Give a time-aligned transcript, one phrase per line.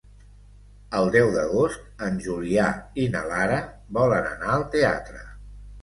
[0.99, 2.67] El deu d'agost en Julià
[3.05, 3.63] i na Lara
[4.01, 5.27] volen anar al teatre.